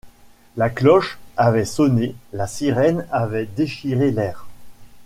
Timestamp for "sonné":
1.63-2.15